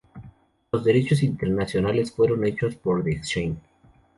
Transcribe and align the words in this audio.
Los 0.71 0.83
derechos 0.83 1.21
internacionales 1.21 2.11
fueron 2.11 2.43
hechos 2.43 2.75
por 2.75 3.03
The 3.03 3.11
Exchange. 3.11 3.59